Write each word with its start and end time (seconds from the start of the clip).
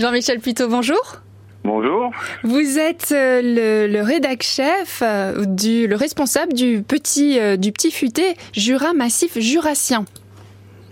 Jean-Michel 0.00 0.40
Puteau, 0.40 0.66
bonjour. 0.66 1.16
Bonjour. 1.62 2.10
Vous 2.42 2.78
êtes 2.78 3.12
euh, 3.12 3.42
le, 3.42 3.92
le 3.92 4.00
rédac 4.02 4.42
chef, 4.42 5.02
euh, 5.02 5.44
du, 5.44 5.86
le 5.86 5.94
responsable 5.94 6.54
du 6.54 6.82
petit, 6.82 7.38
euh, 7.38 7.58
du 7.58 7.70
petit 7.70 7.90
futé 7.90 8.34
Jura 8.54 8.94
Massif 8.94 9.38
Jurassien. 9.38 10.06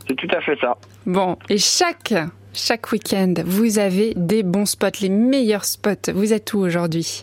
C'est 0.06 0.14
tout 0.14 0.29
à 0.36 0.42
fait 0.42 0.58
ça. 0.60 0.76
Bon, 1.06 1.38
et 1.48 1.56
chaque, 1.56 2.12
chaque 2.52 2.92
week-end, 2.92 3.32
vous 3.46 3.79
avez 3.79 4.12
des 4.14 4.42
bons 4.42 4.66
spots, 4.66 5.01
les 5.01 5.09
meilleurs 5.09 5.65
spots. 5.65 6.13
Vous 6.13 6.35
êtes 6.35 6.53
où 6.53 6.59
aujourd'hui? 6.59 7.22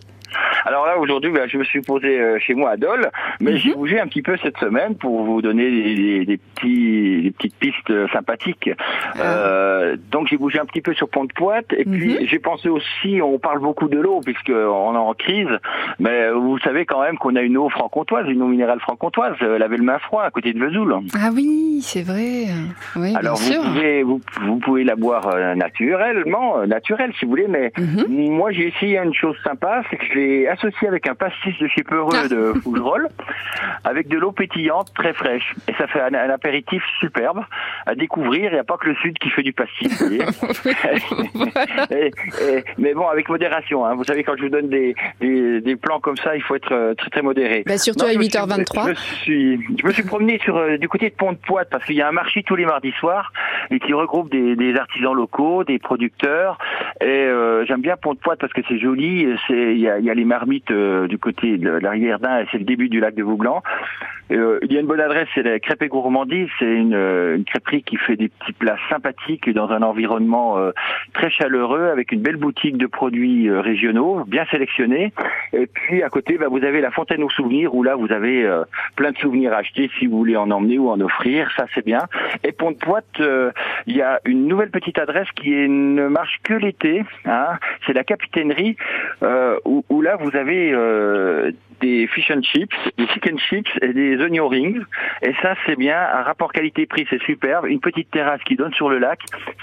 Alors 0.66 0.86
là, 0.88 0.98
aujourd'hui, 0.98 1.32
ben, 1.32 1.48
je 1.48 1.58
me 1.58 1.64
suis 1.64 1.82
posé 1.82 2.20
euh, 2.20 2.40
chez 2.40 2.54
moi 2.56 2.72
à 2.72 2.78
Dole, 2.78 3.10
mais 3.40 3.52
Mhm. 3.52 3.58
j'ai 3.58 3.74
bougé 3.74 4.00
un 4.00 4.08
petit 4.08 4.22
peu 4.24 4.36
cette 4.44 4.58
semaine 4.58 4.96
pour 4.96 5.24
vous 5.24 5.42
donner 5.42 5.70
des, 5.70 5.96
des- 5.96 6.26
des 6.26 6.38
petits, 6.38 7.22
des 7.24 7.32
petites 7.32 7.56
pistes 7.56 7.92
euh, 7.92 8.08
sympathiques. 8.12 8.70
Euh, 9.20 9.96
donc 10.12 10.28
j'ai 10.28 10.38
bougé 10.38 10.60
un 10.60 10.66
petit 10.66 10.82
peu 10.82 10.94
sur 10.94 11.08
Pont 11.10 11.26
de 11.26 11.34
Poite, 11.34 11.72
et 11.74 11.86
puis 11.86 12.16
Mhm. 12.20 12.28
j'ai 12.28 12.40
pensé 12.40 12.70
aussi, 12.70 13.22
on 13.22 13.38
parle 13.40 13.60
beaucoup 13.60 13.88
de 13.88 14.00
l'eau 14.00 14.22
puisqu'on 14.26 14.94
est 14.96 14.98
en 14.98 15.14
crise, 15.14 15.50
mais 16.00 16.32
vous 16.32 16.58
savez 16.60 16.86
quand 16.86 17.02
même 17.02 17.18
qu'on 17.18 17.36
a 17.36 17.42
une 17.42 17.58
eau 17.58 17.70
franc-comtoise, 17.70 18.28
une 18.30 18.42
eau 18.42 18.48
minérale 18.48 18.80
franc-comtoise, 18.80 19.36
euh, 19.42 19.58
la 19.58 19.68
Belle-Main 19.68 20.00
Froid, 20.00 20.24
à 20.24 20.32
côté 20.32 20.52
de 20.54 20.60
Vesoul. 20.60 20.96
Ah 21.16 21.30
oui, 21.34 21.65
c'est 21.82 22.02
vrai. 22.04 22.46
Oui, 22.96 23.14
Alors 23.16 23.38
bien 23.40 23.58
vous 23.58 23.64
sûr. 23.64 23.64
pouvez, 23.64 24.04
vous, 24.04 24.22
vous 24.42 24.58
pouvez 24.60 24.84
la 24.84 24.96
boire 24.96 25.28
euh, 25.28 25.56
naturellement, 25.56 26.60
euh, 26.60 26.66
naturelle 26.66 27.12
si 27.20 27.26
vous 27.26 27.32
voulez, 27.32 27.48
mais 27.48 27.72
Mhm. 27.78 28.30
moi 28.32 28.52
j'ai 28.52 28.68
essayé 28.68 28.98
une 29.00 29.14
chose 29.14 29.36
sympa, 29.44 29.82
c'est 29.90 29.98
que 29.98 30.06
je 30.06 30.14
l'ai 30.14 30.48
associé 30.48 30.88
avec 30.88 31.08
un 31.08 31.16
pastis 31.16 31.58
de 31.60 31.68
chez 31.68 31.84
Peureux 31.84 32.12
Ah. 32.16 32.28
de 32.28 32.54
Fougerolles, 32.64 33.08
avec 33.84 34.08
de 34.08 34.18
l'eau 34.18 34.32
pétillante 34.32 34.94
très 34.96 35.14
fraîche. 35.14 35.54
Et 35.68 35.74
ça 35.74 35.88
fait 35.88 36.02
un, 36.02 36.14
un 36.14 36.30
apéritif 36.30 36.84
superbe 37.00 37.44
à 37.86 37.96
découvrir. 37.96 38.52
Il 38.52 38.54
n'y 38.54 38.60
a 38.60 38.64
pas 38.64 38.78
que 38.78 38.88
le 38.90 38.96
sud 38.96 39.18
qui 39.20 39.30
fait 39.30 39.44
du 39.44 39.54
pastis. 39.54 39.92
vous 40.02 40.08
voyez. 40.08 40.24
Et- 41.92 42.08
et- 42.08 42.64
mais 42.78 42.94
bon, 42.94 43.08
avec 43.08 43.30
modération. 43.30 43.86
Hein. 43.86 43.96
Vous 43.96 44.04
savez, 44.04 44.24
quand 44.24 44.36
je 44.38 44.44
vous 44.44 44.50
donne 44.50 44.70
des, 44.70 44.96
des, 45.22 45.62
des 45.62 45.76
plans 45.76 46.00
comme 46.00 46.18
ça, 46.18 46.36
il 46.36 46.42
faut 46.42 46.56
être 46.56 46.72
euh, 46.72 46.94
très 46.96 47.10
très 47.10 47.22
modéré. 47.22 47.64
Bah, 47.66 47.78
surtout 47.78 48.06
Non, 48.06 48.10
à 48.10 48.14
je 48.14 48.18
me 48.18 48.24
suis- 48.24 48.32
8h23. 48.38 48.84
Je 48.86 48.90
me 48.90 48.96
suis, 48.96 49.60
je 49.82 49.86
me 49.88 49.92
suis 49.92 50.04
promené 50.04 50.40
sur 50.40 50.58
euh, 50.58 50.78
du 50.78 50.88
côté 50.88 51.10
de 51.10 51.16
Parce 51.70 51.86
qu'il 51.86 51.96
y 51.96 52.02
a 52.02 52.08
un 52.08 52.12
marché 52.12 52.44
tous 52.44 52.56
les 52.56 52.66
mardis 52.66 52.94
soirs 52.94 53.32
et 53.72 53.80
qui 53.80 53.94
regroupe 53.94 54.30
des, 54.30 54.56
des 54.56 54.76
artisans 54.76 55.14
locaux, 55.14 55.64
des 55.64 55.80
producteurs. 55.80 56.58
Et 57.02 57.06
euh, 57.06 57.66
j'aime 57.66 57.82
bien 57.82 57.96
Pont-de-Poite 57.98 58.40
parce 58.40 58.54
que 58.54 58.62
c'est 58.68 58.80
joli. 58.80 59.28
C'est 59.48 59.74
il 59.74 59.80
y 59.80 59.90
a, 59.90 60.00
y 60.00 60.10
a 60.10 60.14
les 60.14 60.26
marmites 60.26 60.72
euh, 60.72 61.08
du 61.08 61.18
côté 61.18 61.58
de 61.58 61.70
la 61.70 61.92
rivière 61.92 62.20
d'Ain 62.20 62.40
et 62.40 62.48
c'est 62.52 62.58
le 62.58 62.66
début 62.66 62.90
du 62.90 63.00
lac 63.00 63.16
de 63.16 63.24
Vouglan. 63.24 63.62
Euh, 64.32 64.60
il 64.64 64.74
y 64.74 64.78
a 64.78 64.82
une 64.82 64.88
bonne 64.88 65.02
adresse, 65.02 65.28
c'est 65.36 65.44
la 65.44 65.60
Crêpe 65.60 65.84
Gourmandise. 65.86 66.50
C'est 66.58 66.66
une, 66.66 66.96
euh, 66.96 67.36
une 67.36 67.46
crêperie 67.46 67.84
qui 67.84 67.98
fait 67.98 68.16
des 68.16 68.30
petits 68.30 68.54
plats 68.54 68.78
sympathiques 68.90 69.50
dans 69.52 69.70
un 69.70 69.82
environnement 69.84 70.58
euh, 70.58 70.72
très 71.14 71.30
chaleureux 71.30 71.90
avec 71.90 72.12
une 72.12 72.22
belle 72.22 72.38
boutique 72.38 72.78
de 72.78 72.88
produits 72.88 73.48
euh, 73.48 73.62
régionaux 73.62 74.24
bien 74.26 74.46
sélectionnés. 74.50 75.14
Et 75.54 75.68
puis 75.68 76.02
à 76.02 76.10
côté, 76.10 76.38
bah, 76.38 76.48
vous 76.50 76.64
avez 76.64 76.82
la 76.82 76.92
fontaine 76.92 77.22
aux 77.24 77.30
souvenirs 77.30 77.76
où 77.76 77.84
là 77.84 77.96
vous 77.96 78.12
avez 78.12 78.50
plein 78.96 79.12
de 79.12 79.18
souvenirs 79.18 79.54
à 79.54 79.58
acheter 79.58 79.90
si 80.00 80.08
vous 80.08 80.18
voulez 80.18 80.36
en 80.36 80.50
emmener 80.52 80.80
ou 80.80 80.90
en 80.90 81.00
offrir. 81.00 81.52
Ça 81.56 81.66
c'est 81.74 81.86
bien. 81.86 82.00
Et 82.44 82.52
Pont 82.52 82.72
de 82.72 82.78
Poite, 82.78 83.06
euh, 83.20 83.52
il 83.88 83.96
y 83.96 84.02
a 84.02 84.20
une 84.26 84.48
nouvelle 84.48 84.72
petite 84.72 84.98
adresse 85.00 85.28
qui 85.36 85.54
est- 85.54 85.68
ne 85.68 86.08
marche 86.08 86.40
que 86.44 86.54
l'été. 86.54 87.04
Hein. 87.26 87.58
C'est 87.86 87.94
la 87.94 88.04
capitainerie 88.04 88.76
euh, 89.24 89.58
où, 89.66 89.84
où 89.90 90.02
là 90.02 90.16
vous 90.18 90.36
avez 90.36 90.72
euh, 90.74 91.52
des 91.82 92.08
fish 92.08 92.32
and 92.32 92.42
chips, 92.42 92.76
des 92.98 93.08
chicken 93.08 93.38
chips 93.38 93.70
et 93.82 93.94
des 93.94 94.18
onion 94.22 94.48
rings. 94.48 94.82
Et 95.22 95.34
ça, 95.42 95.56
c'est 95.66 95.76
bien. 95.78 95.98
Un 95.98 96.24
rapport 96.24 96.52
qualité-prix, 96.54 97.06
c'est 97.10 97.22
superbe. 97.24 97.66
Une 97.68 97.80
petite 97.82 98.10
terrasse 98.12 98.42
qui 98.46 98.56
donne 98.56 98.74
sur 98.74 98.90
le 98.90 98.98
lac. 98.98 99.20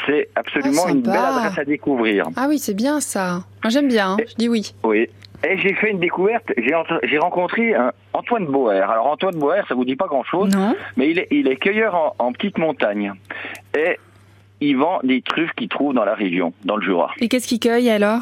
C'est 0.07 0.29
absolument 0.35 0.83
Ah, 0.87 0.91
une 0.91 1.03
belle 1.03 1.15
adresse 1.17 1.59
à 1.59 1.65
découvrir. 1.65 2.27
Ah 2.37 2.47
oui, 2.49 2.59
c'est 2.59 2.75
bien 2.77 3.01
ça. 3.01 3.41
Moi 3.65 3.71
j'aime 3.71 3.89
bien, 3.89 4.13
hein. 4.13 4.17
je 4.29 4.35
dis 4.37 4.49
oui. 4.49 4.73
Oui. 4.85 5.09
Et 5.49 5.59
j'ai 5.59 5.75
fait 5.75 5.91
une 5.91 5.99
découverte. 5.99 6.53
J'ai 6.57 7.19
rencontré 7.19 7.75
un 7.75 7.93
Antoine 8.13 8.47
Boer. 8.47 8.81
Alors 8.91 9.07
Antoine 9.07 9.37
Boer, 9.37 9.63
ça 9.69 9.75
vous 9.75 9.85
dit 9.85 9.97
pas 9.97 10.07
grand-chose, 10.07 10.55
Non 10.55 10.75
mais 10.97 11.11
il 11.11 11.19
est, 11.19 11.29
il 11.31 11.49
est 11.49 11.57
cueilleur 11.57 11.95
en, 11.95 12.15
en 12.19 12.33
petite 12.33 12.59
montagne. 12.59 13.13
Et 13.77 13.99
il 14.65 14.77
vend 14.77 15.01
des 15.03 15.23
truffes 15.23 15.51
qu'il 15.57 15.69
trouve 15.69 15.93
dans 15.93 16.05
la 16.05 16.15
région, 16.15 16.53
dans 16.65 16.77
le 16.77 16.83
Jura. 16.85 17.11
Et 17.21 17.27
qu'est-ce 17.29 17.49
qu'il 17.49 17.59
cueille 17.59 17.91
alors? 17.91 18.21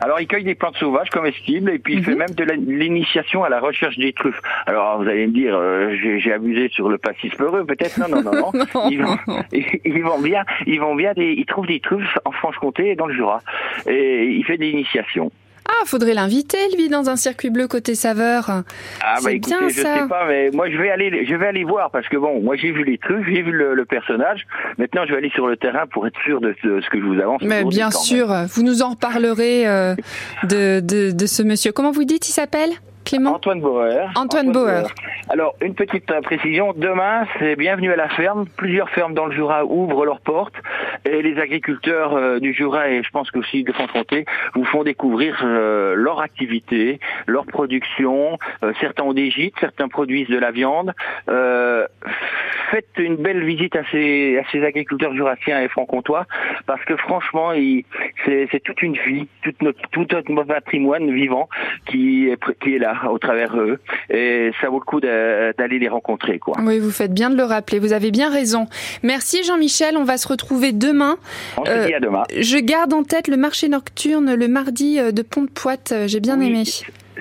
Alors, 0.00 0.20
il 0.20 0.28
cueille 0.28 0.44
des 0.44 0.54
plantes 0.54 0.76
sauvages 0.76 1.10
comestibles 1.10 1.70
et 1.72 1.80
puis 1.80 1.94
il 1.94 1.98
Mhm. 1.98 2.04
fait 2.04 2.14
même 2.14 2.30
de 2.30 2.44
l'initiation 2.44 3.42
à 3.42 3.48
la 3.48 3.58
recherche 3.58 3.98
des 3.98 4.12
truffes. 4.12 4.40
Alors, 4.66 5.02
vous 5.02 5.08
allez 5.08 5.26
me 5.26 5.32
dire, 5.32 5.56
euh, 5.56 5.96
j'ai 6.18 6.32
abusé 6.32 6.68
sur 6.68 6.88
le 6.88 6.98
pastis 6.98 7.34
peureux, 7.34 7.64
peut-être 7.64 7.98
Non, 7.98 8.06
non, 8.08 8.22
non, 8.22 8.30
non. 8.32 8.50
Non. 8.54 8.88
Ils 8.92 9.02
vont, 9.02 9.16
ils 9.84 10.04
vont 10.04 10.20
bien, 10.20 10.44
ils 10.68 10.78
vont 10.80 10.94
bien 10.94 11.14
des, 11.14 11.32
ils 11.36 11.46
trouvent 11.46 11.66
des 11.66 11.80
truffes 11.80 12.16
en 12.24 12.30
Franche-Comté 12.30 12.90
et 12.90 12.94
dans 12.94 13.06
le 13.06 13.14
Jura. 13.14 13.40
Et 13.88 14.26
il 14.26 14.44
fait 14.44 14.58
des 14.58 14.68
initiations. 14.68 15.32
Ah, 15.82 15.84
faudrait 15.86 16.14
l'inviter 16.14 16.58
lui 16.76 16.88
dans 16.88 17.10
un 17.10 17.16
circuit 17.16 17.50
bleu 17.50 17.66
côté 17.66 17.94
saveur. 17.94 18.46
Ah 18.48 18.62
C'est 19.18 19.24
bah 19.24 19.32
écoutez, 19.32 19.56
bien, 19.58 19.68
je 19.68 19.80
ça. 19.80 19.94
sais 20.02 20.08
pas, 20.08 20.26
mais 20.28 20.50
moi 20.52 20.70
je 20.70 20.76
vais 20.76 20.90
aller, 20.90 21.26
je 21.26 21.34
vais 21.34 21.46
aller 21.46 21.64
voir 21.64 21.90
parce 21.90 22.08
que 22.08 22.16
bon, 22.16 22.40
moi 22.40 22.56
j'ai 22.56 22.70
vu 22.70 22.84
les 22.84 22.98
truffes, 22.98 23.26
j'ai 23.26 23.42
vu 23.42 23.50
le, 23.52 23.74
le 23.74 23.84
personnage. 23.84 24.46
Maintenant, 24.78 25.02
je 25.06 25.12
vais 25.12 25.18
aller 25.18 25.30
sur 25.30 25.46
le 25.48 25.56
terrain 25.56 25.86
pour 25.90 26.06
être 26.06 26.18
sûr 26.24 26.40
de 26.40 26.54
ce, 26.62 26.88
que 26.90 26.98
je 27.00 27.04
vous 27.04 27.20
avance. 27.20 27.42
Mais 27.42 27.64
bien 27.64 27.90
sûr, 27.90 28.28
vous 28.54 28.62
nous 28.62 28.82
en 28.82 28.90
reparlerez 28.90 29.66
euh, 29.66 29.94
de, 30.44 30.80
de, 30.80 31.10
de 31.10 31.26
ce 31.26 31.42
monsieur. 31.42 31.72
Comment 31.72 31.90
vous 31.90 32.04
dites 32.04 32.28
il 32.28 32.32
s'appelle? 32.32 32.70
Clément 33.12 33.34
Antoine 33.34 33.60
Bauer. 33.60 34.10
Antoine 34.14 34.52
Bauer. 34.52 34.86
Alors, 35.28 35.54
une 35.60 35.74
petite 35.74 36.10
précision. 36.22 36.72
Demain, 36.74 37.26
c'est 37.38 37.56
bienvenue 37.56 37.92
à 37.92 37.96
la 37.96 38.08
ferme. 38.08 38.46
Plusieurs 38.56 38.88
fermes 38.88 39.12
dans 39.12 39.26
le 39.26 39.32
Jura 39.32 39.66
ouvrent 39.66 40.06
leurs 40.06 40.22
portes. 40.22 40.54
Et 41.04 41.20
les 41.20 41.38
agriculteurs 41.38 42.14
euh, 42.14 42.38
du 42.38 42.54
Jura 42.54 42.88
et 42.88 43.02
je 43.02 43.10
pense 43.10 43.30
qu'aussi 43.30 43.64
de 43.64 43.72
Franche-Comté 43.72 44.24
vous 44.54 44.64
font 44.64 44.82
découvrir 44.82 45.42
euh, 45.44 45.94
leur 45.94 46.22
activité, 46.22 47.00
leur 47.26 47.44
production. 47.44 48.38
Euh, 48.64 48.72
certains 48.80 49.02
ont 49.02 49.12
des 49.12 49.30
gîtes, 49.30 49.56
certains 49.60 49.88
produisent 49.88 50.30
de 50.30 50.38
la 50.38 50.50
viande. 50.50 50.94
Euh, 52.72 52.76
faites 52.76 52.86
une 52.98 53.16
belle 53.16 53.44
visite 53.44 53.76
à 53.76 53.82
ces, 53.90 54.38
à 54.38 54.42
ces 54.50 54.64
agriculteurs 54.64 55.14
jurassiens 55.14 55.60
et 55.60 55.68
franc-comtois 55.68 56.26
parce 56.66 56.82
que 56.84 56.96
franchement, 56.96 57.50
c'est 58.24 58.62
toute 58.64 58.82
une 58.82 58.94
vie, 59.06 59.28
toute 59.42 59.60
notre, 59.62 59.80
tout 59.90 60.06
notre 60.10 60.44
patrimoine 60.44 61.12
vivant 61.12 61.48
qui 61.86 62.28
est, 62.28 62.38
qui 62.62 62.74
est 62.74 62.78
là 62.78 63.10
au 63.10 63.18
travers 63.18 63.56
eux. 63.58 63.78
Et 64.10 64.50
ça 64.60 64.68
vaut 64.68 64.78
le 64.78 64.84
coup 64.84 65.00
d'aller 65.00 65.78
les 65.78 65.88
rencontrer, 65.88 66.38
quoi. 66.38 66.56
Oui, 66.62 66.78
vous 66.78 66.90
faites 66.90 67.12
bien 67.12 67.30
de 67.30 67.36
le 67.36 67.44
rappeler. 67.44 67.78
Vous 67.78 67.92
avez 67.92 68.10
bien 68.10 68.30
raison. 68.30 68.66
Merci 69.02 69.42
Jean-Michel. 69.44 69.96
On 69.96 70.04
va 70.04 70.16
se 70.16 70.28
retrouver 70.28 70.72
demain. 70.72 71.16
On 71.58 71.64
se 71.64 71.70
Euh, 71.70 71.86
dit 71.86 71.94
à 71.94 72.00
demain. 72.00 72.22
Je 72.38 72.58
garde 72.58 72.92
en 72.94 73.02
tête 73.02 73.28
le 73.28 73.36
marché 73.36 73.68
nocturne 73.68 74.34
le 74.34 74.48
mardi 74.48 74.98
euh, 74.98 75.12
de 75.12 75.22
Pont-de-Poite. 75.22 75.92
Euh, 75.92 76.08
J'ai 76.08 76.20
bien 76.20 76.38
Oui, 76.38 76.46
aimé. 76.48 76.64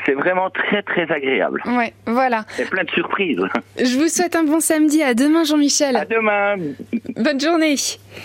C'est 0.05 0.13
vraiment 0.13 0.49
très 0.49 0.81
très 0.83 1.11
agréable. 1.11 1.61
Ouais, 1.65 1.93
voilà. 2.05 2.45
C'est 2.55 2.69
plein 2.69 2.83
de 2.83 2.89
surprises. 2.91 3.39
Je 3.77 3.97
vous 3.97 4.07
souhaite 4.07 4.35
un 4.35 4.43
bon 4.43 4.59
samedi. 4.59 5.03
À 5.03 5.13
demain 5.13 5.41
À 5.41 5.43
Jean-Michel. 5.43 6.07
demain. 6.09 6.55
Bonne 7.17 7.39
journée. 7.39 7.75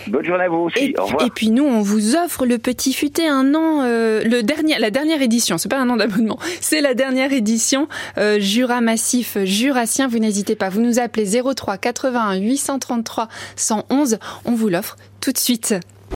Bonne 0.07 0.25
journée 0.25 0.43
à 0.45 0.49
vous 0.49 0.57
aussi. 0.57 0.79
Et, 0.85 0.95
Au 0.99 1.05
revoir. 1.05 1.25
et 1.25 1.29
puis 1.29 1.49
nous, 1.51 1.65
on 1.65 1.81
vous 1.81 2.15
offre 2.15 2.45
le 2.45 2.57
petit 2.57 2.93
futé 2.93 3.27
un 3.27 3.53
an, 3.53 3.83
euh, 3.83 4.23
le 4.23 4.43
dernier, 4.43 4.77
la 4.79 4.91
dernière 4.91 5.21
édition. 5.21 5.57
C'est 5.57 5.69
pas 5.69 5.77
un 5.79 5.89
an 5.89 5.97
d'abonnement, 5.97 6.39
c'est 6.61 6.81
la 6.81 6.93
dernière 6.93 7.33
édition 7.33 7.87
euh, 8.17 8.39
Jura 8.39 8.81
Massif 8.81 9.37
Jurassien. 9.43 10.07
Vous 10.07 10.19
n'hésitez 10.19 10.55
pas, 10.55 10.69
vous 10.69 10.81
nous 10.81 10.99
appelez 10.99 11.25
03 11.41 11.77
81 11.77 12.39
833 12.39 13.27
111. 13.55 14.19
On 14.45 14.51
vous 14.53 14.69
l'offre 14.69 14.95
tout 15.21 15.31
de 15.31 15.37
suite. 15.37 15.75